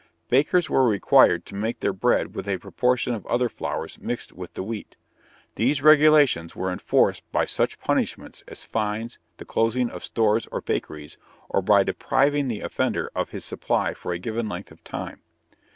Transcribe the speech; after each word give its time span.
Bakers 0.29 0.67
were 0.67 0.83
required 0.87 1.45
to 1.45 1.53
make 1.53 1.79
their 1.81 1.93
bread 1.93 2.33
with 2.33 2.47
a 2.47 2.57
proportion 2.57 3.13
of 3.13 3.23
other 3.27 3.47
flours 3.47 3.99
mixed 4.01 4.33
with 4.33 4.55
the 4.55 4.63
wheat. 4.63 4.97
These 5.57 5.83
regulations 5.83 6.55
were 6.55 6.71
enforced 6.71 7.21
by 7.31 7.45
such 7.45 7.79
punishments 7.79 8.43
as 8.47 8.63
fines, 8.63 9.19
the 9.37 9.45
closing 9.45 9.91
of 9.91 10.03
stores 10.03 10.47
or 10.51 10.59
bakeries, 10.59 11.19
or 11.49 11.61
by 11.61 11.83
depriving 11.83 12.47
the 12.47 12.61
offender 12.61 13.11
of 13.13 13.29
his 13.29 13.45
supply 13.45 13.93
for 13.93 14.11
a 14.11 14.17
given 14.17 14.49
length 14.49 14.71
of 14.71 14.83
time. 14.83 15.21